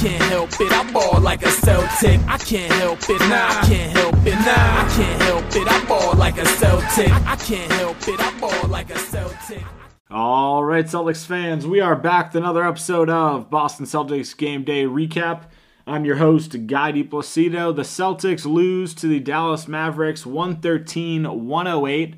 [0.00, 0.72] can't help it.
[0.72, 2.20] I ball like a Celtic.
[2.26, 3.20] I can't help it.
[3.20, 4.32] Nah, I can't help it.
[4.32, 5.68] Nah, I can't help it.
[5.70, 7.12] I ball like a Celtic.
[7.26, 8.18] I can't help it.
[8.18, 9.62] I ball like a Celtic.
[10.10, 14.84] All right, Celtics fans, we are back to another episode of Boston Celtics Game Day
[14.84, 15.42] Recap.
[15.86, 17.76] I'm your host, Guy DePlacido.
[17.76, 22.14] The Celtics lose to the Dallas Mavericks 113 108.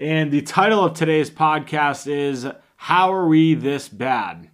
[0.00, 4.51] And the title of today's podcast is How Are We This Bad?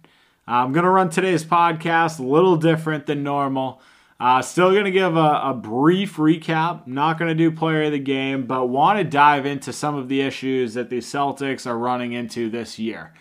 [0.51, 3.83] I'm going to run today's podcast a little different than normal.
[4.19, 6.87] Uh, still going to give a, a, brief recap.
[6.87, 10.09] Not going to do player of the game, but want to dive into some of
[10.09, 13.13] the issues that the Celtics are running into this year.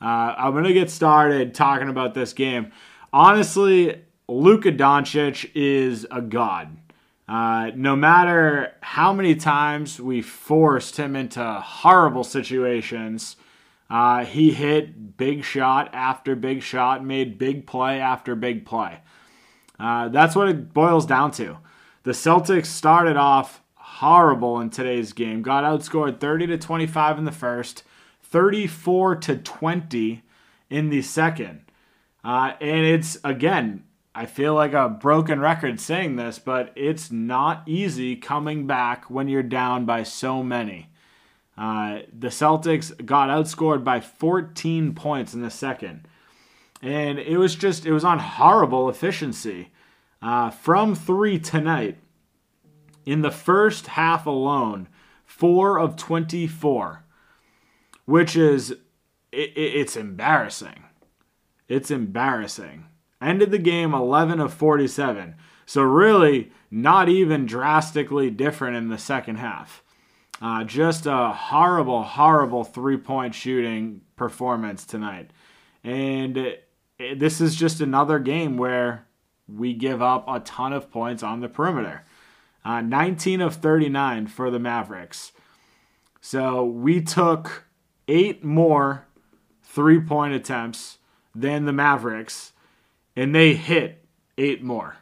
[0.00, 2.72] Uh, I'm going to get started talking about this game.
[3.12, 6.78] Honestly, Luka Doncic is a god.
[7.28, 13.36] Uh, no matter how many times we forced him into horrible situations,
[13.90, 19.00] uh, he hit big shot after big shot, made big play after big play.
[19.78, 21.58] Uh, that's what it boils down to.
[22.04, 27.32] The Celtics started off horrible in today's game, got outscored 30 to 25 in the
[27.32, 27.82] first,
[28.22, 30.22] 34 to 20
[30.70, 31.62] in the second.
[32.22, 33.84] Uh, and it's, again,
[34.14, 39.28] I feel like a broken record saying this, but it's not easy coming back when
[39.28, 40.89] you're down by so many.
[41.60, 46.08] Uh, the Celtics got outscored by 14 points in the second.
[46.80, 49.70] And it was just, it was on horrible efficiency.
[50.22, 51.98] Uh, from three tonight,
[53.04, 54.88] in the first half alone,
[55.26, 57.04] four of 24,
[58.06, 58.70] which is,
[59.30, 60.84] it, it's embarrassing.
[61.68, 62.86] It's embarrassing.
[63.20, 65.34] Ended the game 11 of 47.
[65.66, 69.82] So, really, not even drastically different in the second half.
[70.40, 75.30] Uh, just a horrible, horrible three point shooting performance tonight.
[75.84, 79.06] And it, it, this is just another game where
[79.48, 82.04] we give up a ton of points on the perimeter.
[82.64, 85.32] Uh, 19 of 39 for the Mavericks.
[86.20, 87.64] So we took
[88.08, 89.06] eight more
[89.62, 90.98] three point attempts
[91.34, 92.52] than the Mavericks
[93.16, 94.04] and they hit
[94.38, 94.96] eight more.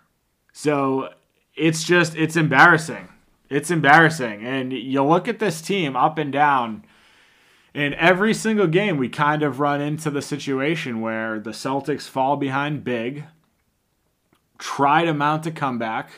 [0.53, 1.10] So
[1.54, 3.09] it's just it's embarrassing.
[3.48, 4.44] It's embarrassing.
[4.44, 6.84] And you look at this team up and down.
[7.75, 12.36] In every single game, we kind of run into the situation where the Celtics fall
[12.36, 13.25] behind big,
[14.59, 16.10] try to mount a comeback,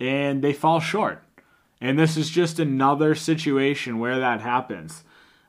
[0.00, 1.22] and they fall short.
[1.80, 5.04] And this is just another situation where that happens.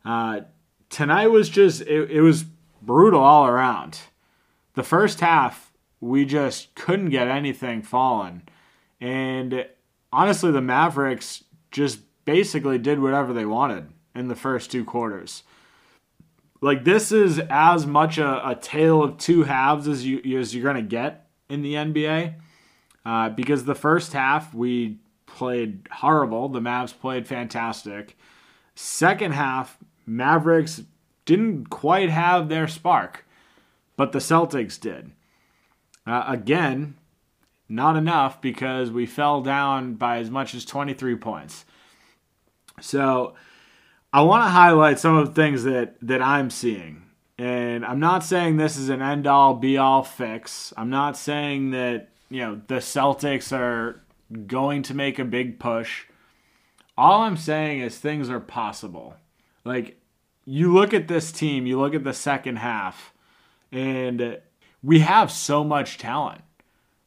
[0.06, 0.42] Uh,
[0.90, 2.46] tonight was just, it, it was
[2.82, 4.00] brutal all around.
[4.76, 8.44] The first half, we just couldn't get anything falling.
[9.02, 9.66] And
[10.12, 15.44] honestly, the Mavericks just basically did whatever they wanted in the first two quarters.
[16.62, 20.64] Like this is as much a, a tale of two halves as you as you're
[20.64, 22.36] gonna get in the NBA,
[23.06, 26.50] uh, because the first half we played horrible.
[26.50, 28.18] The Mavs played fantastic.
[28.76, 30.84] Second half, Mavericks
[31.26, 33.26] didn't quite have their spark,
[33.96, 35.12] but the Celtics did.
[36.06, 36.96] Uh, again,
[37.70, 41.66] not enough because we fell down by as much as 23 points.
[42.82, 43.36] So
[44.12, 47.04] I want to highlight some of the things that, that I'm seeing.
[47.38, 50.74] And I'm not saying this is an end all be all fix.
[50.76, 54.04] I'm not saying that, you know, the Celtics are
[54.48, 56.06] going to make a big push.
[56.98, 59.16] All I'm saying is things are possible.
[59.64, 60.02] Like,
[60.44, 63.14] you look at this team, you look at the second half,
[63.72, 64.40] and
[64.82, 66.42] we have so much talent.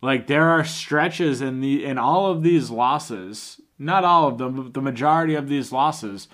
[0.03, 4.57] Like there are stretches in the in all of these losses, not all of them,
[4.57, 6.27] but the majority of these losses,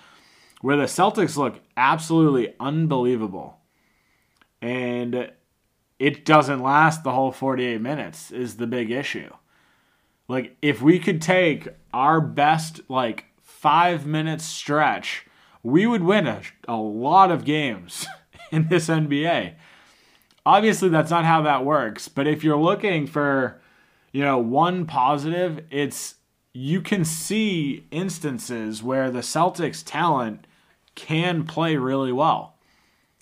[0.61, 3.59] where the Celtics look absolutely unbelievable.
[4.59, 5.31] And
[5.99, 9.29] it doesn't last the whole 48 minutes is the big issue.
[10.27, 15.27] Like if we could take our best like 5 minute stretch,
[15.61, 18.07] we would win a, a lot of games
[18.51, 19.55] in this NBA
[20.45, 23.59] obviously that's not how that works but if you're looking for
[24.11, 26.15] you know one positive it's
[26.53, 30.47] you can see instances where the Celtics talent
[30.95, 32.57] can play really well.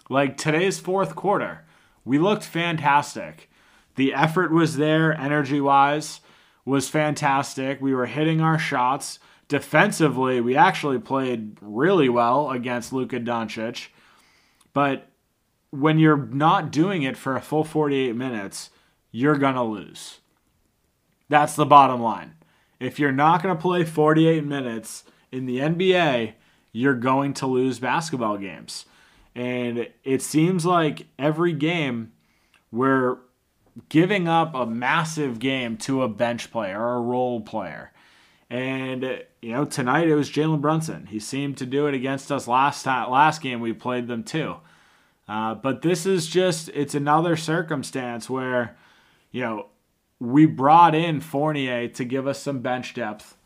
[0.10, 1.66] Like today's fourth quarter
[2.06, 3.50] we looked fantastic.
[3.96, 6.22] The effort was there energy wise
[6.64, 7.82] was fantastic.
[7.82, 9.20] We were hitting our shots.
[9.50, 13.90] Defensively we actually played really well against Luka Doncic.
[14.74, 15.10] But
[15.80, 18.70] when you're not doing it for a full 48 minutes,
[19.12, 20.20] you're going to lose.
[21.30, 22.36] That's the bottom line.
[22.80, 26.34] If you're not going to play 48 minutes in the NBA,
[26.72, 28.86] you're going to lose basketball games.
[29.36, 32.12] And it seems like every game
[32.72, 33.18] we're
[33.90, 37.92] giving up a massive game to a bench player or a role player.
[38.50, 41.08] And you know, tonight it was Jalen Brunson.
[41.08, 44.58] He seemed to do it against us last time, last game we played them too.
[45.28, 48.78] Uh, but this is just it's another circumstance where,
[49.32, 49.68] you know,
[50.20, 53.38] we brought in Fournier to give us some bench depth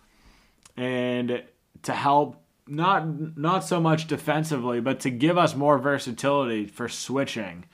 [0.78, 1.44] and
[1.84, 7.66] to help not not so much defensively, but to give us more versatility for switching.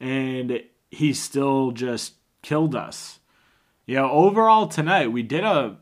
[0.00, 3.20] And he still just killed us.
[3.86, 5.76] You know, overall tonight we did a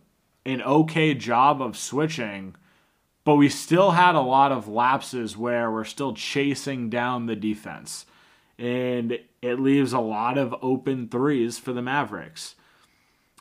[0.45, 2.57] an okay job of switching,
[3.29, 8.07] but we still had a lot of lapses where we're still chasing down the defense.
[8.59, 12.55] And it leaves a lot of open threes for the Mavericks.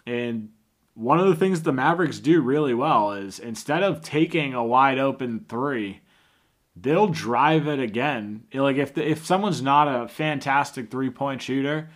[0.06, 0.50] And
[0.94, 5.00] one of the things the Mavericks do really well is instead of taking a wide
[5.00, 6.02] open three,
[6.76, 8.44] they'll drive it again.
[8.54, 11.90] Like if the, if someone's not a fantastic three point shooter,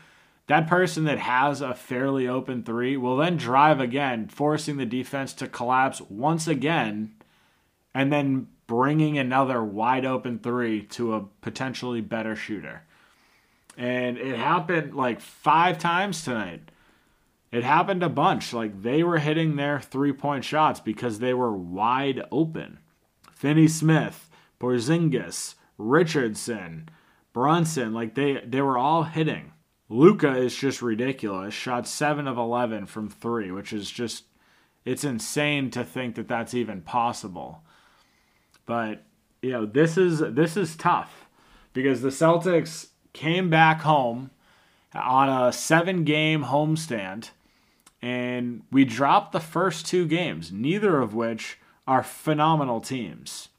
[0.47, 5.33] that person that has a fairly open three will then drive again, forcing the defense
[5.33, 7.15] to collapse once again,
[7.93, 12.83] and then bringing another wide open three to a potentially better shooter.
[13.77, 16.71] And it happened like five times tonight.
[17.51, 18.53] It happened a bunch.
[18.53, 22.79] Like they were hitting their three point shots because they were wide open.
[23.33, 24.29] Finney Smith,
[24.59, 26.89] Porzingis, Richardson,
[27.33, 29.53] Brunson, like they they were all hitting.
[29.89, 31.53] Luka is just ridiculous.
[31.53, 34.23] Shot seven of eleven from three, which is just
[34.85, 37.63] it's insane to think that that's even possible.
[38.71, 39.03] But
[39.41, 41.27] you know this is this is tough
[41.73, 44.31] because the Celtics came back home
[44.95, 47.31] on a seven game homestand
[48.01, 53.49] and we dropped the first two games, neither of which are phenomenal teams,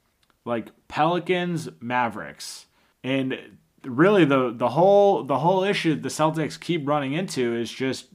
[0.45, 2.65] like Pelicans, Mavericks,
[3.03, 3.37] and
[3.83, 8.07] really the the whole the whole issue the Celtics keep running into is just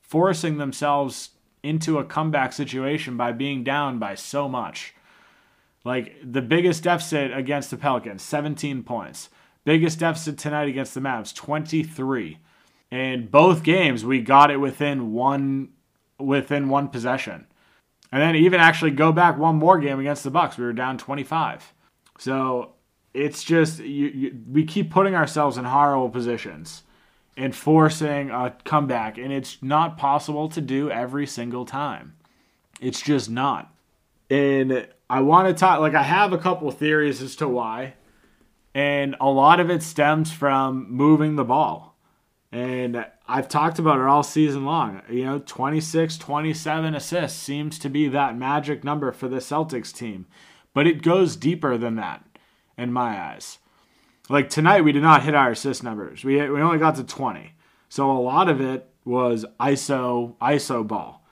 [0.00, 1.30] forcing themselves
[1.64, 4.94] into a comeback situation by being down by so much.
[5.84, 9.30] Like the biggest deficit against the Pelicans, 17 points.
[9.64, 12.38] Biggest deficit tonight against the Mavs, 23.
[12.90, 15.70] And both games we got it within one
[16.18, 17.46] within one possession.
[18.12, 20.98] And then even actually go back one more game against the Bucks, we were down
[20.98, 21.72] 25.
[22.18, 22.74] So
[23.14, 26.82] it's just you, you, we keep putting ourselves in horrible positions
[27.36, 32.14] and forcing a comeback, and it's not possible to do every single time.
[32.80, 33.72] It's just not.
[34.30, 37.94] And I want to talk like I have a couple theories as to why,
[38.74, 41.98] and a lot of it stems from moving the ball.
[42.52, 45.02] And I've talked about it all season long.
[45.08, 50.26] You know, 26, 27 assists seems to be that magic number for the Celtics team.
[50.74, 52.24] But it goes deeper than that
[52.76, 53.58] in my eyes.
[54.28, 56.24] Like tonight, we did not hit our assist numbers.
[56.24, 57.52] We, we only got to 20.
[57.88, 61.24] So a lot of it was ISO, ISO ball.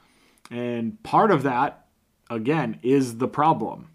[0.51, 1.87] And part of that,
[2.31, 3.89] again, is the problem.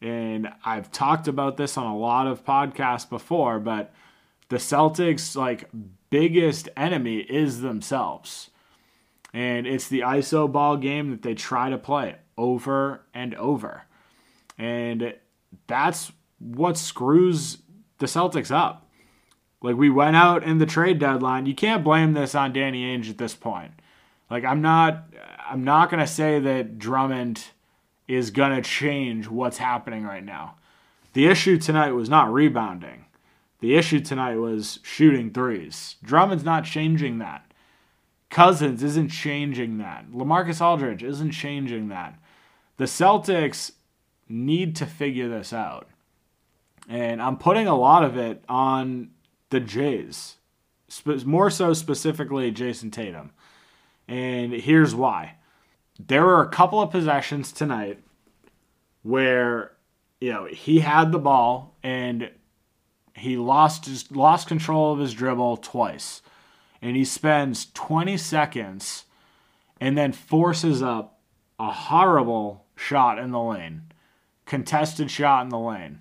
[0.00, 3.92] And I've talked about this on a lot of podcasts before, but
[4.48, 5.68] the Celtics like
[6.10, 8.50] biggest enemy is themselves.
[9.32, 13.84] And it's the ISO ball game that they try to play over and over.
[14.58, 15.14] And
[15.66, 17.58] that's what screws
[17.98, 18.88] the Celtics up.
[19.62, 21.46] Like we went out in the trade deadline.
[21.46, 23.72] You can't blame this on Danny Ainge at this point.
[24.34, 25.04] Like I'm not
[25.48, 27.44] I'm not to say that Drummond
[28.08, 30.56] is to change what's happening right now.
[31.12, 33.04] The issue tonight was not rebounding.
[33.60, 35.94] The issue tonight was shooting threes.
[36.02, 37.48] Drummond's not changing that.
[38.28, 40.10] Cousins isn't changing that.
[40.10, 42.18] LaMarcus Aldridge isn't changing that.
[42.76, 43.70] The Celtics
[44.28, 45.88] need to figure this out.
[46.88, 49.10] And I'm putting a lot of it on
[49.50, 50.38] the Jays,
[51.24, 53.30] more so specifically Jayson Tatum.
[54.08, 55.36] And here's why.
[55.98, 58.00] There were a couple of possessions tonight
[59.02, 59.72] where,
[60.20, 62.30] you know, he had the ball and
[63.14, 66.20] he lost his, lost control of his dribble twice,
[66.82, 69.04] and he spends 20 seconds
[69.80, 71.20] and then forces up
[71.58, 73.82] a horrible shot in the lane,
[74.46, 76.00] contested shot in the lane,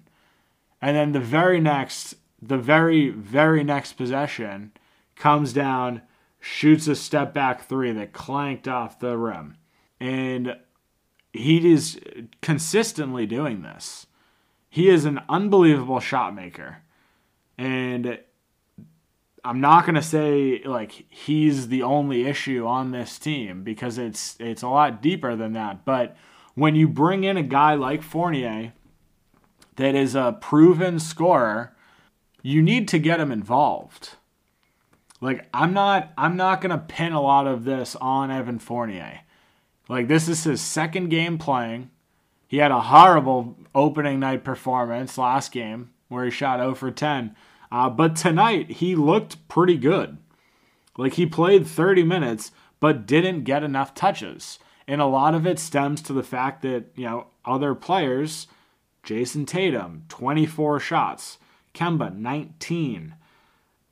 [0.81, 4.71] and then the very next, the very very next possession
[5.15, 6.01] comes down,
[6.45, 9.55] shoots a step back three that clanked off the rim,
[9.97, 10.57] and
[11.31, 11.97] he is
[12.41, 14.07] consistently doing this.
[14.69, 16.79] He is an unbelievable shot maker.
[17.57, 18.19] And
[19.45, 24.35] I'm not going to say like he's the only issue on this team because it's
[24.37, 26.17] it's a lot deeper than that, but
[26.55, 28.73] when you bring in a guy like Fournier
[29.77, 31.73] that is a proven scorer,
[32.41, 34.17] you need to get him involved.
[35.23, 39.21] Like I'm not I'm not gonna pin a lot of this on Evan Fournier.
[39.87, 41.91] Like this is his second game playing.
[42.45, 47.37] He had a horrible opening night performance last game where he shot 0 for 10.
[47.71, 50.17] Uh, but tonight he looked pretty good.
[50.97, 52.51] Like he played 30 minutes
[52.81, 54.59] but didn't get enough touches.
[54.89, 58.47] And a lot of it stems to the fact that, you know, other players,
[59.03, 61.37] Jayson Tatum, 24 shots,
[61.73, 63.15] Kemba, 19,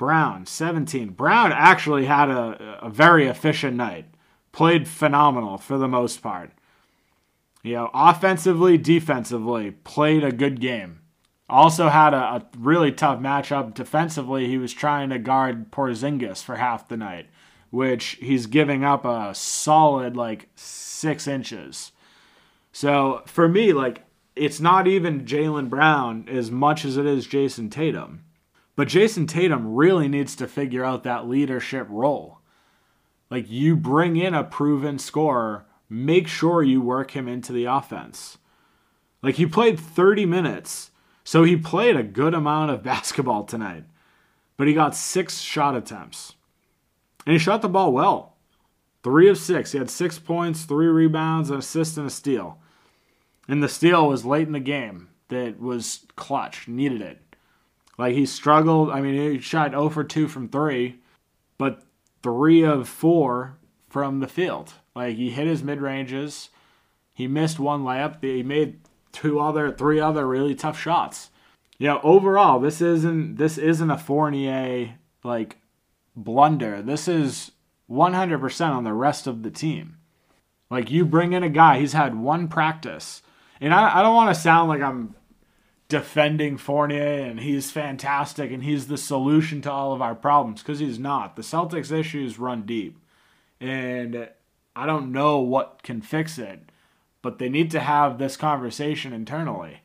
[0.01, 1.09] Brown, 17.
[1.09, 4.05] Brown actually had a, a very efficient night,
[4.51, 6.51] played phenomenal for the most part.
[7.61, 11.01] You know, offensively, defensively, played a good game.
[11.47, 14.47] Also had a, a really tough matchup defensively.
[14.47, 17.27] He was trying to guard Porzingis for half the night
[17.71, 21.93] which he's giving up a solid like six inches.
[22.71, 24.03] So for me, like
[24.35, 28.23] it's not even Jaylen Brown as much as it is Jayson Tatum.
[28.75, 32.39] But Jayson Tatum really needs to figure out that leadership role.
[33.29, 38.37] Like you bring in a proven scorer, make sure you work him into the offense.
[39.21, 40.91] Like he played 30 minutes,
[41.23, 43.83] so he played a good amount of basketball tonight.
[44.57, 46.33] But he got 6 shot attempts.
[47.25, 48.31] And he shot the ball well.
[49.03, 49.71] Three of six.
[49.71, 52.59] He had six points, three rebounds, an assist, and a steal.
[53.47, 57.30] And the steal was late in the game that was clutch, needed it.
[58.01, 58.89] Like he struggled.
[58.89, 60.95] I mean, he shot 0 for 2 from three,
[61.59, 61.83] but
[62.23, 64.73] three of four from the field.
[64.95, 66.49] Like he hit his mid ranges.
[67.13, 68.23] He missed one layup.
[68.23, 68.79] He made
[69.11, 71.29] two other, three other really tough shots.
[71.77, 75.57] You know, overall, this isn't this isn't a Fournier like
[76.15, 76.81] blunder.
[76.81, 77.51] This is
[77.87, 79.97] 100% on the rest of the team.
[80.71, 83.21] Like you bring in a guy, he's had one practice.
[83.59, 85.13] And I, I don't want to sound like I'm
[85.91, 90.79] defending Fournier and he's fantastic and he's the solution to all of our problems because
[90.79, 91.35] he's not.
[91.35, 92.97] The Celtics issues run deep.
[93.59, 94.29] And
[94.73, 96.69] I don't know what can fix it,
[97.21, 99.81] but they need to have this conversation internally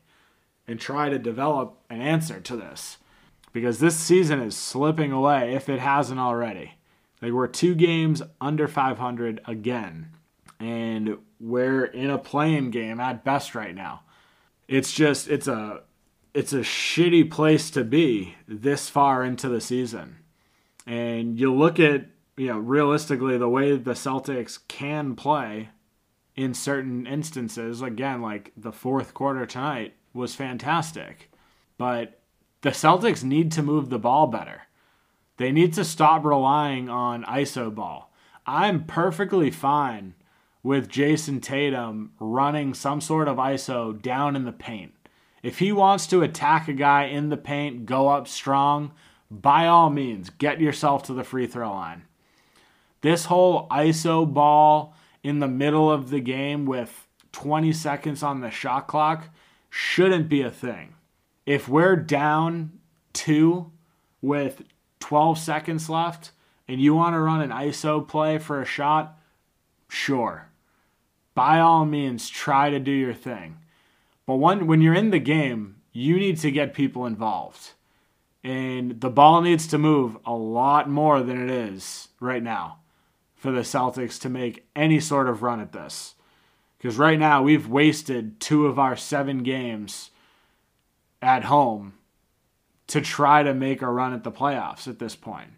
[0.65, 2.99] and try to develop an answer to this
[3.51, 6.75] because this season is slipping away if it hasn't already.
[7.21, 10.11] Like we're two games under 500 again,
[10.57, 14.03] and we're in a play-in game at best right now.
[14.69, 15.81] It's just it's a
[16.37, 20.17] it's a shitty place to be this far into the season.
[20.85, 25.69] And you look at, you know, realistically the way the Celtics can play
[26.35, 31.31] in certain instances, again, like the fourth quarter tonight was fantastic.
[31.75, 32.19] But
[32.61, 34.61] the Celtics need to move the ball better.
[35.37, 38.13] They need to stop relying on ISO ball.
[38.45, 40.13] I'm perfectly fine
[40.61, 44.93] with Jayson Tatum running some sort of ISO down in the paint.
[45.47, 48.91] If he wants to attack a guy in the paint, go up strong,
[49.31, 52.03] by all means, get yourself to the free throw line.
[52.99, 58.51] This whole ISO ball in the middle of the game with 20 seconds on the
[58.51, 59.29] shot clock
[59.69, 60.95] shouldn't be a thing
[61.45, 62.79] if we're down
[63.13, 63.71] two
[64.21, 64.63] with
[64.99, 66.31] 12 seconds left
[66.67, 69.17] and you want to run an ISO play for a shot,
[69.87, 70.49] sure.
[71.35, 73.59] By all means, try to do your thing.
[74.27, 77.71] But when, when you're in the game, you need to get people involved.
[78.43, 82.79] And the ball needs to move a lot more than it is right now
[83.35, 86.15] for the Celtics to make any sort of run at this.
[86.77, 90.11] Because right now, we've wasted two of our seven games
[91.21, 91.93] at home
[92.87, 95.51] to try to make a run at the playoffs at this point.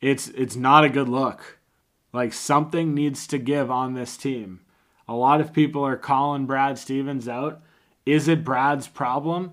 [0.00, 1.58] It's it's not a good look.
[2.12, 4.60] Like something needs to give on this team.
[5.08, 7.60] A lot of people are calling Brad Stevens out.
[8.06, 9.52] Is it Brad's problem?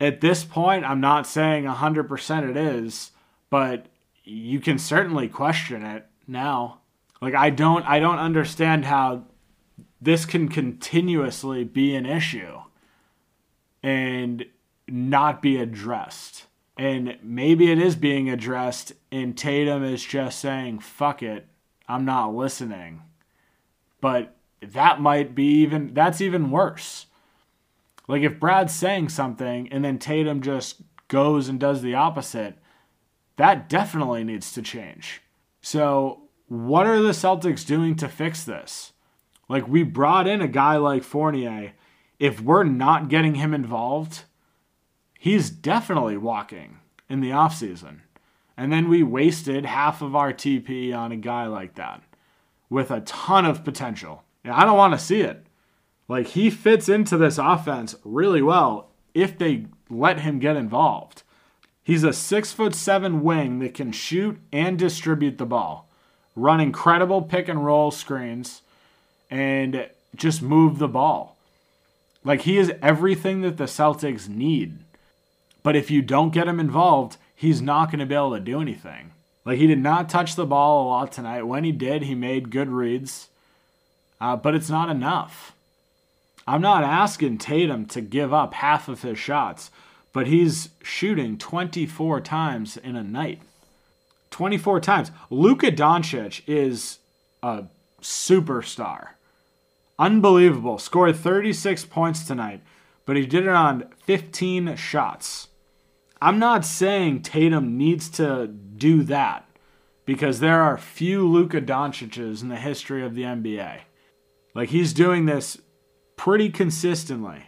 [0.00, 3.12] At this point, I'm not saying 100% it is,
[3.50, 3.86] but
[4.24, 6.78] you can certainly question it now.
[7.20, 9.24] Like I don't I don't understand how
[10.00, 12.60] this can continuously be an issue.
[13.82, 14.46] And
[14.90, 16.46] not be addressed.
[16.76, 21.46] And maybe it is being addressed, and Tatum is just saying, fuck it,
[21.88, 23.02] I'm not listening.
[24.00, 27.06] But that might be even, that's even worse.
[28.10, 32.58] Like if Brad's saying something and then Tatum just goes and does the opposite,
[33.36, 35.22] that definitely needs to change.
[35.62, 38.92] So, what are the Celtics doing to fix this?
[39.48, 41.74] Like, we brought in a guy like Fournier.
[42.18, 44.24] If we're not getting him involved,
[45.16, 48.00] he's definitely walking in the offseason.
[48.56, 52.02] And then we wasted half of our TP on a guy like that
[52.68, 54.24] with a ton of potential.
[54.44, 55.46] I don't want to see it.
[56.10, 61.22] Like he fits into this offense really well if they let him get involved.
[61.84, 65.88] He's a six foot seven wing that can shoot and distribute the ball,
[66.34, 68.62] run incredible pick and roll screens,
[69.30, 71.36] and just move the ball.
[72.24, 74.78] Like he is everything that the Celtics need.
[75.62, 78.60] But if you don't get him involved, he's not going to be able to do
[78.60, 79.12] anything.
[79.44, 81.44] Like he did not touch the ball a lot tonight.
[81.44, 83.28] When he did, he made good reads,
[84.20, 85.54] uh, but it's not enough.
[86.46, 89.70] I'm not asking Tatum to give up half of his shots,
[90.12, 93.40] but he's shooting 24 times in a night.
[94.30, 95.10] 24 times.
[95.28, 96.98] Luka Doncic is
[97.42, 97.64] a
[98.00, 99.10] superstar.
[99.98, 100.78] Unbelievable.
[100.78, 102.62] Scored 36 points tonight,
[103.04, 105.48] but he did it on 15 shots.
[106.22, 109.46] I'm not saying Tatum needs to do that
[110.04, 113.80] because there are few Luka Doncic's in the history of the NBA.
[114.54, 115.58] Like he's doing this
[116.20, 117.44] pretty consistently.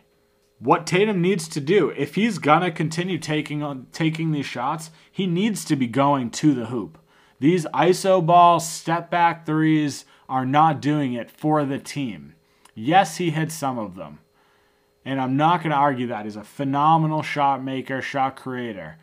[0.59, 5.27] What Tatum needs to do, if he's gonna continue taking on taking these shots, he
[5.27, 6.97] needs to be going to the hoop.
[7.39, 12.35] These iso ball step back threes are not doing it for the team.
[12.75, 14.21] Yes, he hit some of them.
[15.05, 16.25] And I'm not going to argue that.
[16.25, 18.97] He's a phenomenal shot maker, shot creator.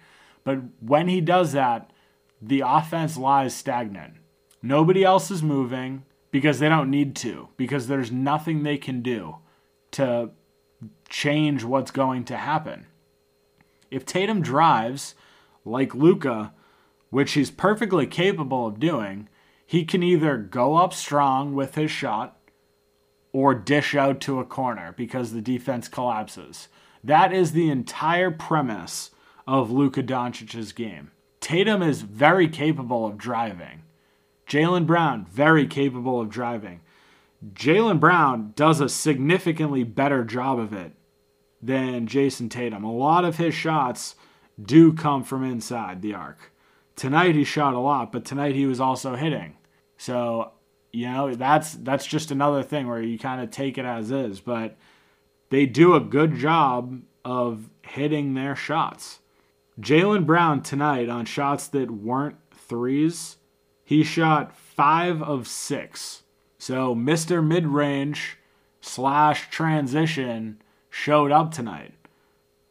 [0.43, 1.91] But when he does that,
[2.41, 4.15] the offense lies stagnant.
[4.63, 9.35] Nobody else is moving because they don't need to, because there's nothing they can do
[9.91, 10.31] to
[11.09, 12.85] change what's going to happen.
[13.91, 15.15] If Tatum drives
[15.65, 16.53] like Luka,
[17.09, 19.27] which he's perfectly capable of doing,
[19.65, 22.37] he can either go up strong with his shot
[23.31, 26.67] or dish out to a corner because the defense collapses.
[27.03, 29.11] That is the entire premise
[29.47, 31.11] of Luka Doncic's game.
[31.39, 33.83] Tatum is very capable of driving.
[34.47, 36.81] Jaylen Brown, very capable of driving.
[37.53, 40.93] Jaylen Brown does a significantly better job of it
[41.61, 42.83] than Jayson Tatum.
[42.83, 44.15] A lot of his shots
[44.61, 46.51] do come from inside the arc.
[46.95, 49.55] Tonight he shot a lot, but tonight he was also hitting.
[49.97, 50.51] So
[50.91, 54.39] you know that's that's just another thing where you kind of take it as is
[54.39, 54.77] but
[55.49, 59.19] they do a good job of hitting their shots
[59.79, 63.37] Jaylen Brown tonight on shots that weren't threes
[63.83, 66.23] he shot five of six
[66.59, 68.37] so mr mid-range
[68.81, 71.93] slash transition showed up tonight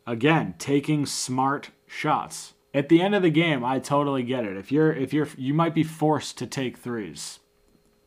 [0.06, 4.70] again taking smart shots at the end of the game i totally get it if
[4.70, 7.40] you're if you're you might be forced to take threes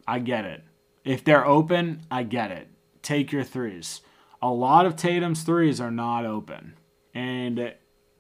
[0.08, 0.64] I get it.
[1.04, 2.68] If they're open, I get it.
[3.02, 4.02] Take your threes.
[4.42, 6.74] A lot of Tatum's threes are not open.
[7.14, 7.74] And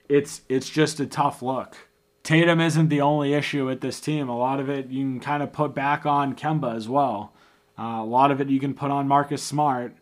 [0.10, 1.78] it's it's just a tough look.
[2.24, 4.30] Tatum isn't the only issue with this team.
[4.30, 7.34] A lot of it you can kind of put back on Kemba as well.
[7.82, 9.96] Uh, a lot of it you can put on Marcus Smart.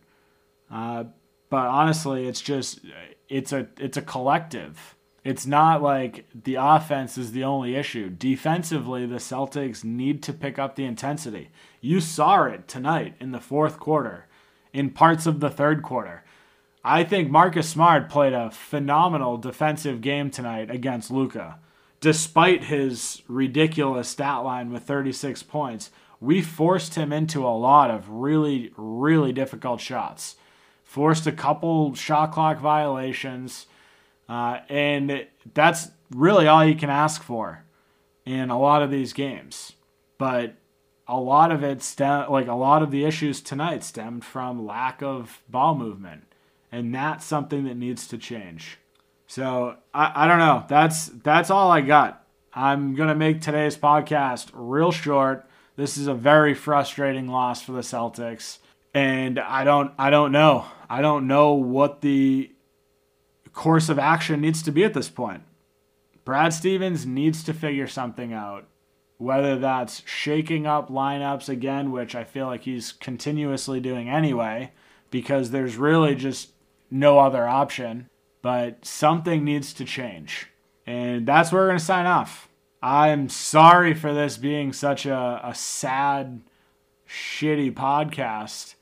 [0.70, 1.04] Uh,
[1.48, 2.80] but honestly, it's just
[3.28, 4.96] it's a it's a collective.
[5.24, 8.10] It's not like the offense is the only issue.
[8.10, 11.50] Defensively, the Celtics need to pick up the intensity.
[11.80, 14.26] You saw it tonight in the fourth quarter,
[14.72, 16.24] in parts of the third quarter.
[16.82, 21.58] I think Marcus Smart played a phenomenal defensive game tonight against Luka,
[22.00, 25.90] Despite his ridiculous stat line with 36 points,
[26.20, 30.36] we forced him into a lot of really, really difficult shots.
[30.84, 33.66] Forced a couple shot clock violations
[34.30, 37.64] uh, and that's really all you can ask for
[38.24, 39.72] in a lot of these games.
[40.18, 40.54] But
[41.08, 45.02] a lot of it stem like a lot of the issues tonight stemmed from lack
[45.02, 46.32] of ball movement.
[46.70, 48.78] And that's something that needs to change.
[49.26, 50.64] So I, I don't know.
[50.68, 52.24] That's that's all I got.
[52.54, 55.44] I'm gonna make today's podcast real short.
[55.80, 58.58] This is a very frustrating loss for the Celtics.
[58.92, 60.66] And I don't I don't know.
[60.90, 62.52] I don't know what the
[63.54, 65.42] course of action needs to be at this point.
[66.22, 68.68] Brad Stevens needs to figure something out,
[69.16, 74.72] whether that's shaking up lineups again, which I feel like he's continuously doing anyway,
[75.10, 76.50] because there's really just
[76.90, 78.10] no other option.
[78.42, 80.48] But something needs to change.
[80.86, 82.49] And that's where we're going to sign off.
[82.82, 86.40] I'm sorry for this being such a, a sad,
[87.08, 88.74] shitty podcast.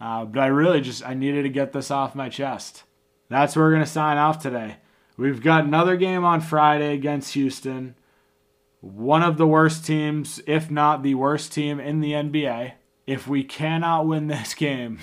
[0.00, 2.84] Uh, but I really just I needed to get this off my chest
[3.30, 4.76] that's where we're to sign off today.
[5.16, 7.94] We've got another game on Friday against Houston.
[8.80, 12.72] One of the worst teams, if not the worst team in the NBA.
[13.06, 14.98] If we cannot win this game,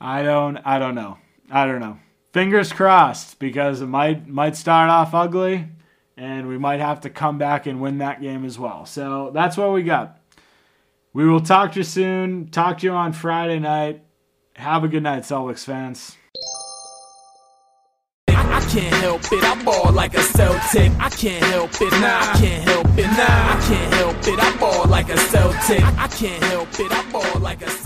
[0.00, 1.18] I don't I don't know.
[1.50, 1.98] I don't know.
[2.32, 5.68] Fingers crossed because it might might start off ugly
[6.16, 8.86] and we might have to come back and win that game as well.
[8.86, 10.18] So that's what we got.
[11.12, 12.48] We will talk to you soon.
[12.48, 14.02] Talk to you on Friday night.
[14.54, 16.16] Have a good night, Celtics fans.
[18.28, 19.44] I can't help it.
[19.44, 20.92] I ball like a Celtic.
[20.98, 21.92] I can't help it.
[21.92, 23.06] Nah, I can't help it.
[23.06, 24.38] Nah, I can't help it.
[24.38, 25.82] I ball like a Celtic.
[25.82, 26.90] I can't help it.
[26.90, 27.85] I ball like a Celtic.